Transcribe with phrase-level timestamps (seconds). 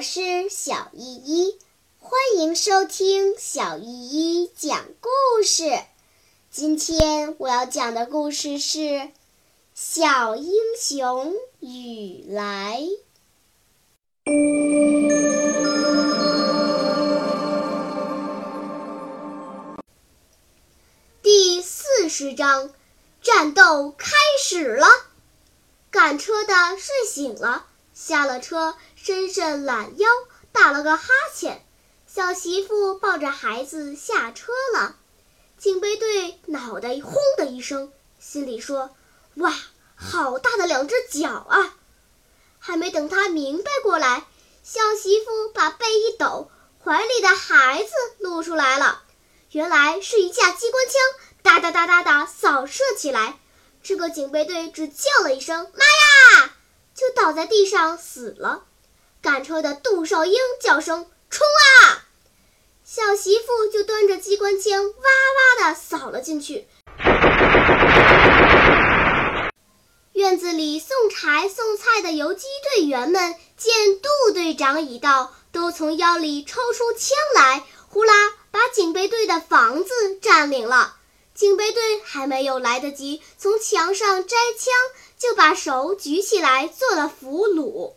[0.00, 1.58] 我是小依依，
[1.98, 5.78] 欢迎收听小依依讲故事。
[6.50, 8.78] 今天我要讲的故事是
[9.74, 12.80] 《小英雄雨来》
[21.20, 22.72] 第四十章，
[23.20, 24.08] 战斗开
[24.42, 24.86] 始了。
[25.90, 27.66] 赶车的睡醒了。
[28.02, 30.08] 下了车，伸伸懒腰，
[30.52, 31.62] 打了个哈欠。
[32.06, 34.96] 小媳妇抱着孩子下车了。
[35.58, 38.96] 警备队脑袋轰的一声，心里说
[39.36, 39.54] ：“哇，
[39.94, 41.76] 好大的两只脚啊！”
[42.58, 44.24] 还没等他明白过来，
[44.62, 46.50] 小媳妇把背一抖，
[46.82, 49.02] 怀里的孩子露出来了。
[49.50, 50.94] 原来是一架机关枪，
[51.42, 53.38] 哒哒哒哒哒扫射起来。
[53.82, 56.54] 这个警备队只叫了一声：“妈呀！”
[57.00, 58.64] 就倒在地上死了。
[59.22, 62.04] 赶车的杜少英叫声：“冲啊！”
[62.84, 66.68] 小媳妇就端着机关枪哇哇地扫了进去。
[70.12, 78.12] 院子里送柴送菜的游击队员们见杜队长已到，都从腰里抽出枪来，呼啦
[78.50, 80.96] 把警备队的房子占领了。
[81.32, 84.74] 警备队还没有来得及从墙上摘枪，
[85.20, 87.92] 就把手举起来做了俘虏。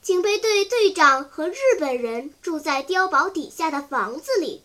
[0.00, 4.62] 警备队队长和日本人住在碉堡底下的房子里，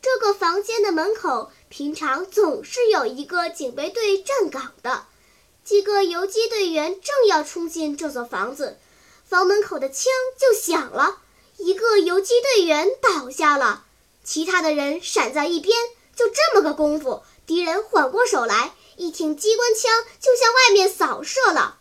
[0.00, 5.06] 这个房间的门口平常总是有一个警备队站岗的。
[5.64, 8.78] 几个游击队员正要冲进这座房子，
[9.24, 11.18] 房门口的枪就响了，
[11.56, 13.84] 一个游击队员倒下了，
[14.22, 15.76] 其他的人闪在一边。
[16.14, 17.22] 就这么个功夫。
[17.46, 21.78] 敌人缓过手来，一挺机关枪就向外面扫射了。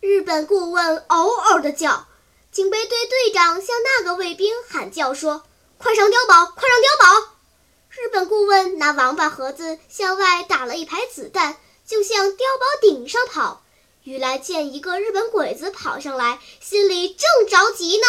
[0.00, 2.06] 日本顾问嗷嗷的叫，
[2.52, 5.44] 警备队队长向那个卫兵喊叫说
[5.78, 7.32] ：“快上碉堡，快上碉堡！”
[7.90, 13.62] 日本顾问拿王八盒子向外打了一排子弹，就向碉堡顶上跑。
[14.02, 18.06] 雨来见一个日本鬼子跑上来，心里正着急呢。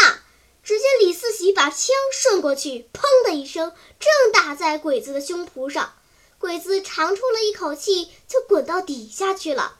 [0.63, 5.93] 只见李四喜把枪顺过去，砰的一声，正打在鬼子的胸脯上。
[6.39, 9.77] 鬼子长出了一口气，就滚到底下去了。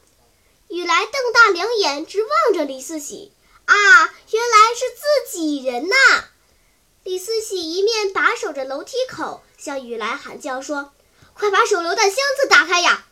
[0.68, 3.32] 雨来瞪大两眼，直望着李四喜。
[3.66, 3.74] 啊，
[4.30, 5.94] 原来是自己人呐！
[7.02, 10.92] 李四喜一面把守着楼梯口，向雨来喊叫说
[11.34, 13.06] ：“快把手榴弹箱子打开呀！”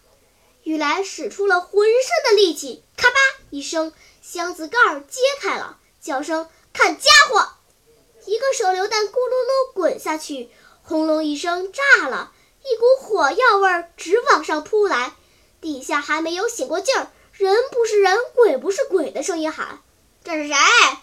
[0.65, 3.17] 雨来使出了浑身的力气，咔吧
[3.51, 7.49] 一声，箱子盖儿揭开了，叫声：“看家伙！”
[8.27, 10.51] 一个手榴弹咕噜噜滚下去，
[10.83, 12.33] 轰隆一声炸了。
[12.65, 15.13] 一股火药味儿直往上扑来，
[15.61, 19.81] 底下还没有醒过劲儿，人不是人，鬼不是鬼的声音喊
[20.25, 20.55] ：“这是谁？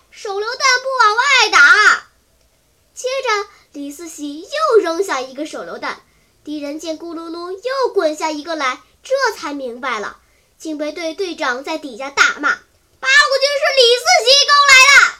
[0.10, 2.08] 手榴弹不往外打！”
[2.96, 6.02] 接着，李四喜又扔下一个手榴弹，
[6.44, 10.18] 敌人见咕噜噜又滚下一个来，这才明白了。
[10.58, 12.50] 警备队队长在底下大骂
[13.00, 15.16] ：“八路军是李四喜勾来的！”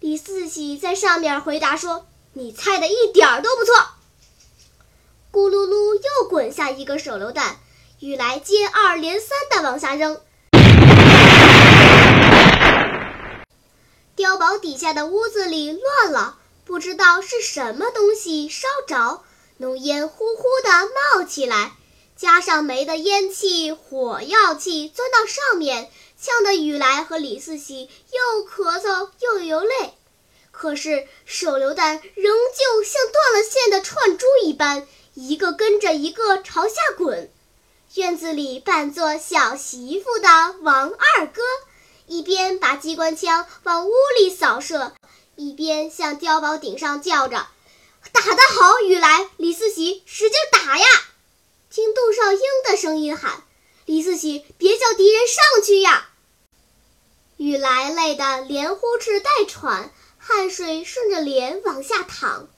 [0.00, 3.74] 李四喜在上面回答说：“你猜的一点儿都不错。”
[5.34, 7.56] 咕噜噜，又滚下一个手榴弹，
[7.98, 10.20] 雨来接二连三地往下扔。
[14.16, 19.24] 碉堡底下的屋子里乱了，不知道是什么东西烧着，
[19.56, 20.70] 浓烟呼呼地
[21.16, 21.72] 冒起来，
[22.16, 29.94] 加上煤的烟气、火药气钻到上面，呛得雨来和李四喜又咳嗽又流泪。
[30.52, 34.86] 可是手榴弹仍旧像断了线的串珠一般。
[35.14, 37.30] 一个跟着一个朝下滚，
[37.94, 40.28] 院子里扮作小媳妇的
[40.62, 41.40] 王二哥，
[42.06, 44.92] 一边把机关枪往屋里扫射，
[45.36, 47.46] 一边向碉堡顶上叫着
[48.10, 50.84] ：“打得好，雨来，李四喜，使劲打呀！”
[51.70, 53.44] 听杜少英的声音喊
[53.86, 56.08] ：“李四喜，别叫敌人上去呀！”
[57.38, 62.48] 雨来累得连呼哧带喘，汗水顺着脸往下淌。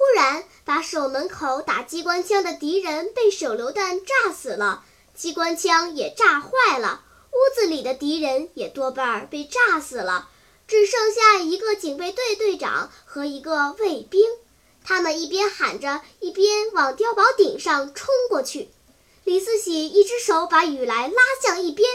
[0.00, 4.82] 忽然，把守门口打机关枪的敌人被手榴弹炸死了，
[5.14, 10.30] 机关枪也炸坏了，屋子里的敌人也多半被炸死了，
[10.66, 14.24] 只剩下一个警备队队长和一个卫兵。
[14.82, 18.70] 他们一边喊着，一边往碉堡顶上冲过去。
[19.24, 21.86] 李四喜一只手把雨来拉向一边，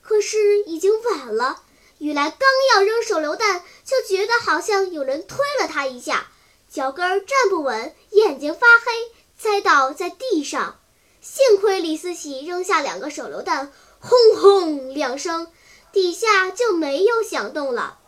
[0.00, 1.62] 可是已经晚了。
[1.98, 6.26] 雨来刚要扔手榴弹，就觉得好像有人推了他一下。
[6.72, 10.80] 脚跟站不稳，眼睛发黑，栽倒在地上。
[11.20, 13.70] 幸亏李四喜扔下两个手榴弹，
[14.00, 15.52] 轰轰两声，
[15.92, 17.98] 底下就没有响动了。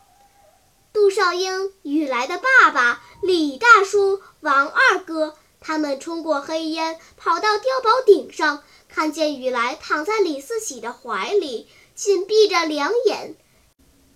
[0.94, 13.36] 杜少英、雨来的爸爸李大叔、王二哥，他们冲过黑烟，跑到碉堡顶上，看见雨来躺在李四喜的怀里，紧闭着两眼，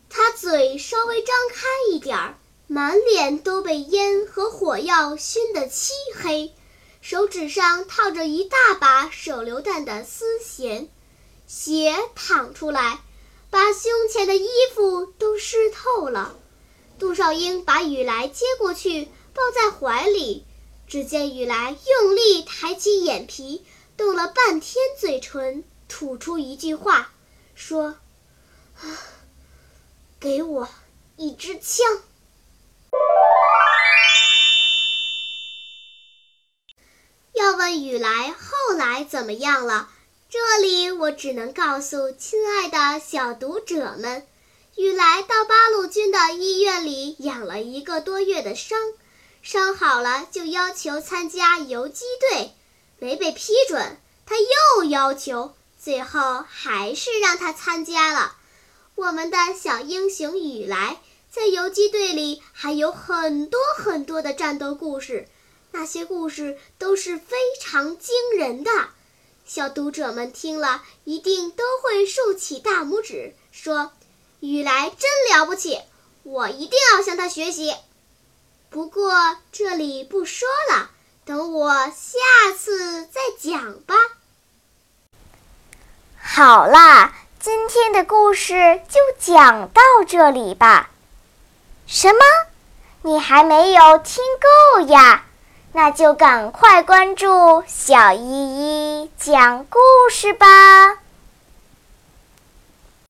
[0.08, 2.38] 他嘴稍微张开一点儿，
[2.70, 6.54] 满脸都被烟和火药熏得漆黑，
[7.00, 10.90] 手指上套着一大把手榴弹的丝弦，
[11.46, 13.00] 血淌出来，
[13.48, 16.36] 把胸前的衣服都湿透了。
[16.98, 20.44] 杜少英把雨来接过去，抱在怀里。
[20.86, 23.64] 只见雨来用力抬起眼皮，
[23.96, 27.12] 动了半天嘴唇，吐出一句话，
[27.54, 27.96] 说
[28.80, 28.98] ：“啊
[30.20, 30.68] 给我
[31.16, 32.02] 一支枪。”
[37.38, 39.88] 要问雨来后来怎么样了，
[40.28, 44.26] 这里我只能告诉亲爱的小读者们。
[44.74, 48.76] 雨来到八路军的医院里养了一个多月的伤，
[49.40, 52.50] 伤好了就要求参加游击队，
[52.98, 53.96] 没被批准，
[54.26, 58.34] 他又要求，最后还是让他参加了。
[58.96, 61.00] 我们的小英雄雨来
[61.30, 65.28] 在游击队里还有很多很多的战斗故事，
[65.70, 68.70] 那些故事都是非常惊人的。
[69.44, 73.92] 小读者们听了一定都会竖起大拇指，说。
[74.40, 75.80] 雨来真了不起，
[76.22, 77.74] 我一定要向他学习。
[78.70, 80.92] 不过这里不说了，
[81.24, 83.96] 等我下次再讲吧。
[86.22, 90.90] 好啦，今天的故事就讲到这里吧。
[91.88, 92.20] 什么？
[93.02, 94.22] 你还没有听
[94.76, 95.26] 够呀？
[95.72, 99.78] 那就赶快关注小依依讲故
[100.10, 101.07] 事吧。